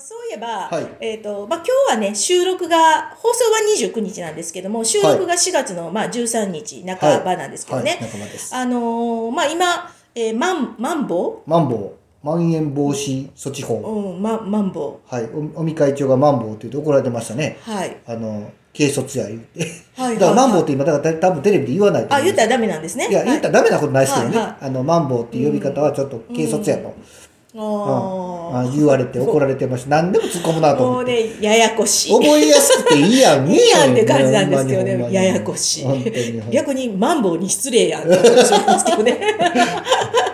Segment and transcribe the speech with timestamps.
[0.00, 7.92] そういえば、はいえっ、と、まあ、今日はね、収録が、放送は29日なんですけども、収録が4月の、まあ、13日半ばなんですけどね。
[7.92, 8.54] はい、仲間です。
[8.54, 9.66] あのーまあ、今、
[10.14, 13.74] えー、マン、マンボマンボウ、まん延防止措置法。
[13.74, 17.58] ウうん、ま、マンボはい、お尾身会長がマンボウって言って怒られてましたね。
[17.66, 17.70] ウ。
[17.70, 17.96] はい。
[18.06, 19.66] あの、軽率や言って。
[19.96, 23.08] はいだからマンボウっはいて今、だから多分テレビで言わないとあ、言ったらダメなんですね。
[23.08, 24.36] いや、言ったらダメなことないですけどね。
[24.36, 26.94] はいはいあの、マンボウっていう呼び方はちょっと軽率やと。
[27.56, 29.90] ああー言われて怒られてました。
[29.90, 31.12] 何でも突っ込むなともう思って。
[31.24, 32.12] ね、ややこしい。
[32.12, 33.54] 覚えやすくていいやんね。
[33.56, 36.42] いいやんって感じなんですけどね、ややこしい。
[36.50, 39.20] 逆にマンボウに失礼やんって思まいますけどね。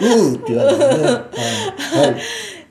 [0.00, 0.84] うーって言われてね。
[0.84, 1.00] はい。
[1.02, 1.18] は
[2.08, 2.16] い。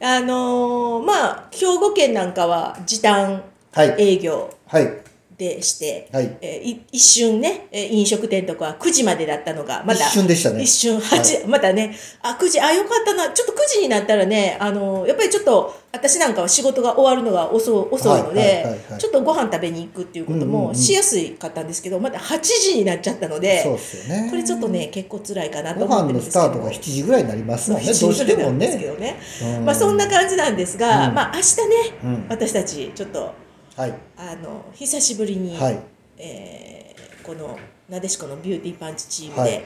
[0.02, 3.94] あのーまあ、兵庫県なんかは時短はい。
[3.98, 5.09] 営業はい。
[5.40, 6.36] でして、はい。
[6.42, 10.62] えーい一瞬ね、えー飲食店とかは9時までだったのが、また一瞬でしたね。
[10.62, 24.28] 一瞬8、またね、あ、9時、あ、よかったな、ちょっと9時になったらね、あのーやっぱりちょっと、私なんかは仕事が終わるのが遅遅いのはいはいではいはい、ちょっとご飯食べに行くっていうこともしやすいかったんですけど、また8時になっちゃったので、そうですよね。
[24.30, 26.46] これちょっとね、結構辛いかなとご思ってるすけども。
[26.48, 27.88] スタートが7時ぐらいになりますもんね。
[27.88, 29.16] 7どうしてもね。
[29.64, 31.14] まあそんな感じなんですが、うん。
[31.14, 32.26] まあ明日ね、うん。
[32.28, 33.32] 私たちちょっと
[33.80, 33.94] はい。
[34.18, 35.78] あの久しぶりに、はい。
[36.18, 39.64] えーこのなでしこのビューティーパンチチームで、はい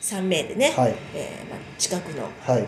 [0.00, 2.66] 3名でね、はいえーまあ、近くのはい。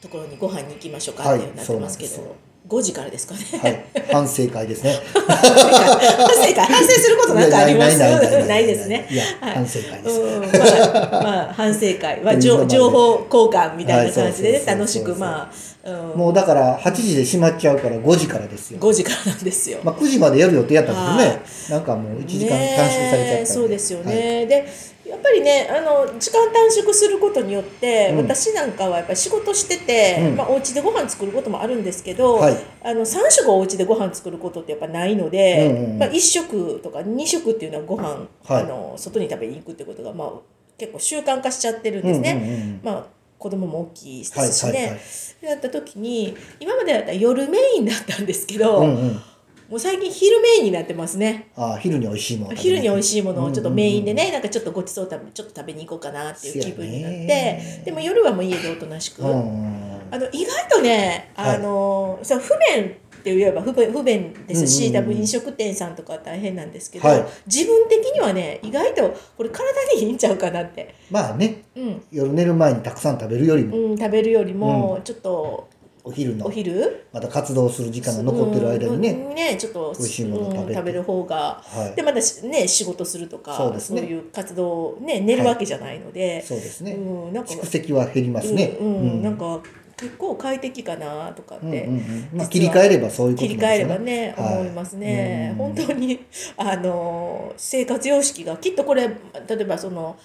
[0.00, 2.36] ところにご飯に行きましょうかはいっていうなってますけど、
[2.68, 3.40] 5時からですかね。
[3.62, 3.84] はい。
[4.12, 4.94] 反省会ですね。
[5.14, 6.54] 反省会。
[6.54, 7.98] 反省することなんかあります？
[7.98, 9.06] ないですね。
[9.08, 9.54] いや、はい。
[9.54, 10.20] 反省会です。
[10.20, 10.40] うん。
[10.40, 12.24] まあ、まあ、反省会。
[12.24, 15.50] は情情報交換みたいな感じで楽しくま
[15.84, 18.80] あ、うん、もうだから8時で閉まっちゃうから5時からですよ。
[18.80, 19.78] 5時からなんですよ。
[19.84, 24.66] まあ9時までやる予定やったけどはね、なんかもう1時間短縮されちゃったそうですよね、で
[25.08, 28.16] やっぱりねあの時間短縮することによって、うん。
[28.18, 30.36] 私なんかはやっぱり仕事してて、うん。
[30.36, 32.56] まあ、お家でご飯作ることもあるんですけど、はい。
[32.82, 35.98] あの3食お家でご飯作ることってやっぱないので、うんうんうん。
[35.98, 38.62] まあ、1食とか2食っていうのはご飯、はい。
[38.62, 40.30] あの外に食べに行くってことが、まあ、
[40.76, 42.32] 結構習慣化しちゃってるんですね。
[42.32, 44.72] うんうんうんまあ子供も大きいですしね。
[44.72, 45.00] はいはいはい。
[45.42, 49.20] でやった時に今までだったら夜メインだったんですけど、うんうん。
[49.68, 51.48] もう最近昼メインになってますね。
[51.56, 57.82] ああ、昼に美味しいもの昼るに美味しいものをちょっとメインでね、なんかちょっとごちそう食べちょっと食べに行こうかなっていう気分になってね。
[57.84, 62.88] でも夜はもう家でおとなしく、あの意外とねあの、そう不便っ
[63.24, 67.24] て言えば不便不便ですし、多分飲食店さんとかは大変なんですけど、はい。
[67.46, 69.64] 自分的にはね意外とこれ体
[69.96, 72.02] にいいんちゃうかなって、まあね、うん。
[72.12, 75.68] 夜寝る前にたくさん食べるよりも、うん、食べるよりもちょっと
[76.08, 77.04] お昼のお昼？
[77.12, 81.96] また活動する時間が残ってる間にね、うんねちょっと美味しいものを食べ食べる方がはい。
[81.96, 84.02] でまたしね仕事するとかそうですね。
[84.02, 88.76] いう活動ね寝るわけじゃないので、そうですね、うん、なんか蓄積は減りますね。
[88.80, 89.22] うんうんうん。
[89.22, 89.60] なんか
[89.96, 92.38] 結構快適かなとかって、うんうんうん。
[92.38, 94.54] まあ、切り替えればそういうことですより替えればね、はい。
[94.58, 95.74] 思いますね、うん。
[95.74, 96.24] 本当に
[96.56, 99.16] あの生活様式がきっとこれ例
[99.60, 100.16] えばその、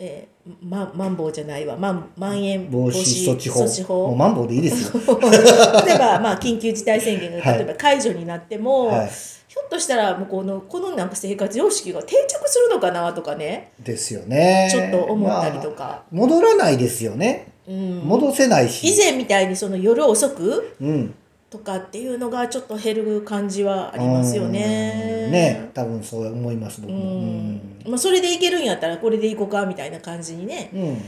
[0.00, 5.02] えー、まマンボウじゃないわまんまん延防止措置法措置法もうマンボウでいいですよ。
[5.86, 9.10] 例えば、まあ、緊急事態宣言がはい例えば解除になっても、はい
[9.48, 14.68] ひょっとしたらもうこのこのなんか生活様式が定着するのかなとかねですよね。
[14.70, 17.48] ちょっと思ったりとまあか、戻らないですよね。
[17.66, 18.86] うん、戻せないし。
[18.86, 21.14] 以前みたいにその夜遅くうん。
[21.50, 25.24] とかっていうのがちょっと減る感じはありますよね。
[25.26, 27.60] うんね、多分そう思います僕うも。
[27.86, 31.02] まあ、それでいけるんやったらこれでいこうかみたいな感じにねうん。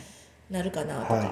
[0.50, 1.14] なるかなとか。
[1.14, 1.24] は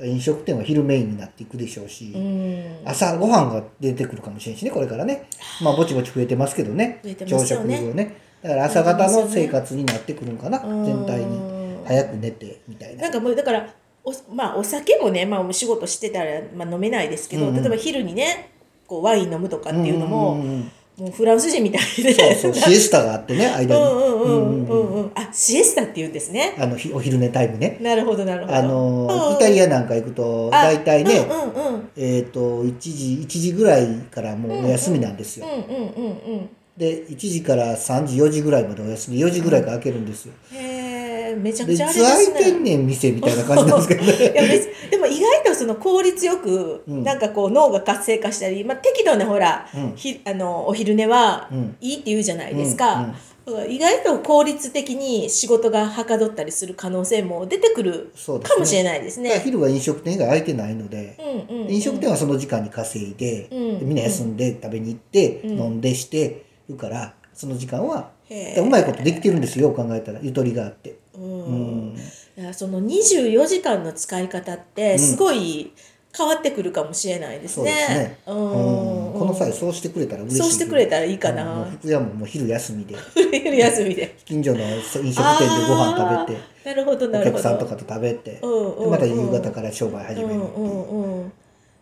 [0.00, 0.10] い。
[0.10, 5.28] 飲食店は昼メインになっていくでしょうし、うん朝ごはんが出てくるかもしれんしねこれからね。
[5.62, 7.00] まあぼちぼち増えてますけどね。
[7.04, 8.16] 増えてますよね朝食をね。
[8.42, 11.40] だから朝方の生活になってくるのかな、うん全体に
[11.86, 13.02] 早く寝てみたいな。
[13.02, 13.68] なんかもうだから
[14.04, 17.62] お,、まあ、お酒もね、まあ、お仕事してたら、まあ、飲めないですけど、うんうん。
[17.62, 18.50] 例えば昼にね
[18.86, 22.62] こうワイン飲むとかっていうのも、んんんもうフランス人みたいでそうそう。
[22.62, 24.66] シエスタがあってね 間に、うんうんうんうんうん。
[24.66, 26.54] うんうんあシエスタって言うんですね。
[26.58, 27.78] あのひお昼寝タイムね。
[27.80, 28.54] なるほどなるほど。
[28.54, 31.88] あのうんイタリアなんか行くとあ大体ね、うんうんうん。
[31.96, 35.46] えっ、と1時1時ぐらいからもうお休みなんですよ。
[35.46, 40.32] うんうんうんうんで1時から3時4時ぐらいまでお休み4時ぐらいから開けるんですよ。
[40.52, 40.81] へえ
[41.36, 44.60] めちゃくちゃあれですね開いてんねん店みたいな感じなんですけど いね。
[44.90, 47.04] でも意外とその効率よく、うん。
[47.04, 49.92] なんかこう脳が活性化したり、まあ、適度なほら、うん。
[49.96, 51.76] ひあのお昼寝はうん。
[51.80, 53.14] いいって言うじゃないですか、
[53.68, 58.12] 意外と効率的に仕事がはかどったりする可能性も出てくる
[58.44, 59.44] かもしれないですだからね。
[59.44, 61.16] 昼は飲食店以外空いてないので、
[61.50, 61.72] うんうんうん。
[61.72, 65.50] 飲食店はその時間に稼いで,、うんでみんな休んで食べに行って、うん。
[65.58, 68.10] 飲んでしてるからその時間は
[68.56, 70.20] うまいことできてるんですよ考えたら。
[70.22, 71.01] ゆとりがあって。
[71.14, 71.94] うん。
[72.38, 72.54] うん。
[72.54, 75.72] その24時間の使い方ってすごい
[76.16, 77.62] 変わってくるかもしれないですね。
[77.62, 78.18] そうですね。
[78.26, 79.02] うん。
[79.26, 80.42] の際そうしてくれたら嬉しい。
[80.42, 81.64] そうしてくれたらいいかな。
[81.80, 82.94] 福山ももう昼休みで。
[83.14, 84.14] 昼休みで。
[84.24, 87.42] 近所の飲食店でご飯食べてなるほどなおるほど。
[87.42, 88.84] 客さんとかと食べて、うんうんうん。
[88.84, 90.42] でまた夕方から商売始める、う。
[90.42, 91.32] んうんうん。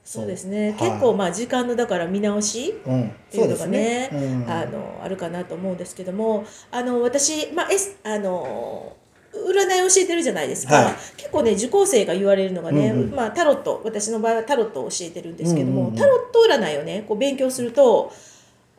[0.05, 0.91] そうですね、はい。
[0.91, 3.09] 結構まあ時間のだから見直しうん。
[3.09, 4.09] っていうのがそうですね。
[4.09, 4.50] ね、うん。
[4.50, 8.97] あのあるかなと思うんですけどもあの私、まあ、S あの
[9.32, 10.94] 占いを教えてるじゃないですか、はい。
[11.17, 13.11] 結構ね受講生が言われるのがね、うんうん。
[13.15, 15.97] まあ、タロット私の場合はタロットを教えてるんですけども、うんうんうん。
[15.97, 18.12] タロット占いをねこう勉強すると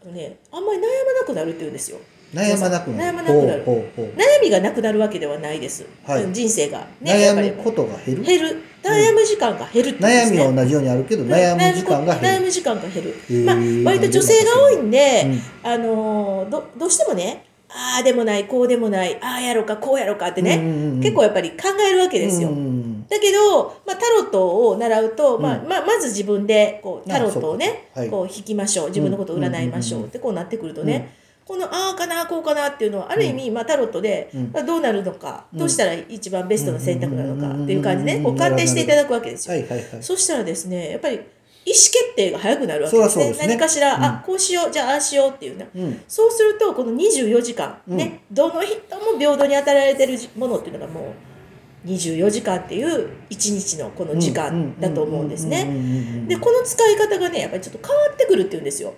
[0.03, 0.87] あの、ね、あんまり悩ま
[1.19, 1.99] なくなるって言うんですよ。
[2.33, 3.65] 悩まなくなる。
[3.65, 6.23] 悩みがなくなるわけではないです、はい。
[6.23, 8.23] うん人生が、ね、悩むことが減る。
[8.23, 8.61] 減る。
[8.81, 10.37] 悩む時間が減るって言うんですね。
[10.39, 12.27] 悩みは同じようにあるけど悩む時間が減る。
[12.39, 13.15] 悩む時間が減る。
[13.29, 13.45] ー。
[13.45, 15.23] まあ割と女性が多いんで、
[15.63, 15.69] うん。
[15.71, 20.57] あのーどどうしてもねああでもないこうでもないああやろうかこうやろうかってね、
[21.01, 22.49] 結構やっぱり考えるわけですよ、
[23.09, 25.67] だけど、まあ、タロットを習うと、まあうん。
[25.67, 31.15] まあ、まず自分でこうあタロットをねこう引きましょう自分のことを占いましょうってこうなってくるとね、
[31.45, 34.51] このああかなこうかなっていうのはある意味、まあ、タロットで、うん。
[34.53, 35.57] まあ、どうなるのか、ん。
[35.57, 39.65] どうしたら一番ベストな選択なのかっていう感じでうんねこう鑑定していただくわけですよ。
[40.01, 41.19] そしたらですねやっぱり
[41.63, 43.33] 意思決定が早くなるわけですね。
[43.33, 43.47] すね。
[43.47, 44.03] 何かしら、うん。
[44.03, 46.01] あこうしようじゃあああしようっていうね、うん。
[46.07, 47.97] そうするとこの24時間、うん。
[47.97, 51.30] ねどの人も平等に与えられてるものっていうのがもう
[51.85, 55.65] 24時間っていう一日のこの時間だと思うんですね。
[56.27, 58.93] でこの使い方がねやっぱりちょっと変わってくるっていうんですよ。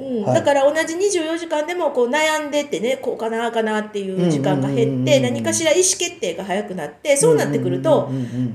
[0.00, 8.10] う、んだから同じ24時間でもこう悩んでってねこうかなあかなっていう時間が減って何かしら意思決定が早くなってそうなってくると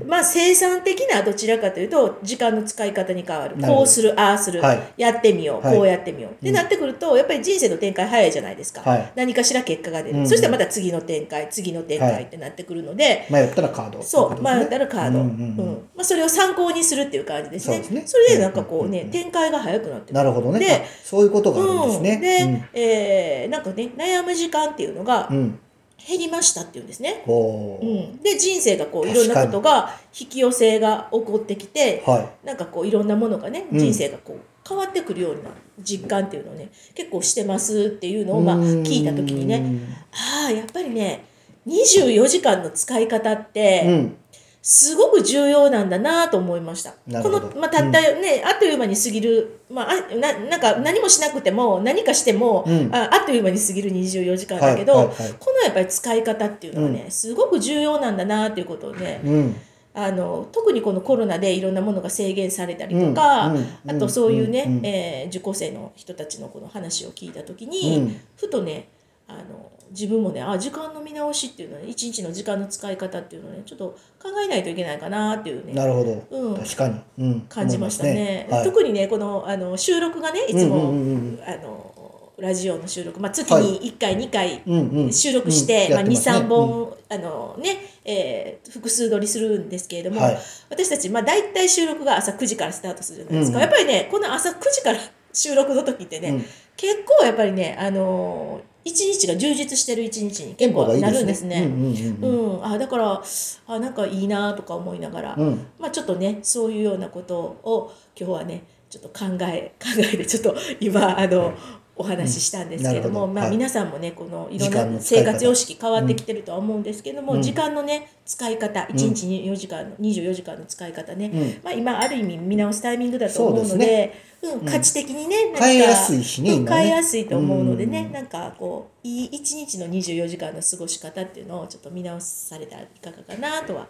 [0.06, 4.60] まあ生産的などちらかというと時間の使い方に変わるこうするああする、
[4.96, 8.82] やってみよう、こうやってみようってなってくるとやっぱり人生の展開早いじゃないですか、
[9.14, 14.02] 何かしら結果が出る、そしたらまた次の展開次の展開ってなってくるので、迷ったらカード。
[14.02, 15.66] そう、迷ったらカード、ううんんうん。
[15.66, 15.74] うん。
[15.94, 17.76] まあ、それを参考にするっていう感じですね。
[17.76, 18.02] そうですね。
[18.06, 20.58] それでなんかこうね、うんうん展開が早くなってなるほどね。
[20.60, 22.44] であそういうことがあるんですね。
[22.44, 27.22] うん、で、えーなんかね悩む時間っていうのが減りましたっていうんですね。
[27.24, 33.78] ほう、うん、で人生がこういろんなことが引き寄せが起こってきてはなんかこういろんなものがねうん。
[33.78, 35.50] 人生がこう変わってくるような
[35.82, 38.82] 実感っていうのをね結構してますっていうのをまあうん。
[38.82, 39.64] 聞いた時にね
[40.12, 41.24] ああやっぱりね
[41.68, 44.16] 24時間の使い方って、うん。
[44.60, 46.90] すごく重要なんだなと思いました。
[46.90, 52.94] この、まあ、たったね、あっという間に過ぎる、まあ、あななんか何もしなくても何かしても、うん。
[52.94, 59.56] ああっという間に過ぎる24時間だけど、はいはいはいこのやっぱり使い方っていうのはね、すごく重要なんだなっていうことをね、うん。
[59.94, 63.56] あの特にこのコロナでいろんなものが制限されたりとか、うん。
[63.56, 63.90] うん。
[63.90, 64.86] あとそういうね、うん。
[64.86, 68.20] えー受講生の人たちのこの話を聞いた時に、うん。
[68.36, 68.88] ふとね
[69.28, 76.56] あの自分もねあ時間の見直しっていうのはね一日の時間の使い方っていうのをねちょっと考えないといけないかなっていうねなるほど、うん。
[76.56, 78.46] 確かに、うん、感じましたね。
[78.48, 81.40] 思います特にねこのあの収録がねいつも、うんうんうんうん。
[81.46, 81.94] あの
[82.38, 83.64] ラジオの収録、まあ、月はい。
[83.64, 85.12] に1回、2回うんうん。
[85.12, 86.12] 収録して、まあ、うん。
[86.12, 86.36] やってますね。
[86.36, 90.38] 23本、あのねえー複数撮りするんですけれども、はい。
[90.70, 94.98] 私たち、まあ、大体収録が朝9時からスタートするじゃないですか、うんやっぱりねこの朝9時から
[95.32, 96.44] 収録の時ってね、うん。
[96.76, 101.62] 結構やっぱりねあの一日が充実してる一日に結構なるんですね。
[101.62, 103.22] うんあだから
[103.66, 105.66] あなんかいいなとか思いながら、うん。
[105.78, 111.52] まあ、ちょっとねそういうようなことを今日はねちょっと考え考えてちょっと今あの
[111.98, 113.40] お話ししたんですけれども、まあ、うんど。
[113.40, 113.50] はい。
[113.50, 117.42] 皆さんもねこのいろんな生活様式変わってきてるとは思うんですけども、うん。
[117.42, 121.60] 時間のね使い方1日に4時間の24時間の使い方ね、うん。
[121.64, 128.12] まあ、今ある意味見直すタイミングだと思うのでですうん、価値的にねなんか変えやすいしね変えやすいと思うのでね、うん。
[128.12, 133.88] なんかこういい一日の24時間の過ごし方っていうのをちょっと見直されたらいかがかなとは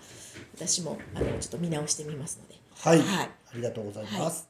[0.55, 2.55] 私もあのちょっと見直してみますので。
[2.81, 3.31] はい、はい。
[3.51, 4.49] ありがとうございます、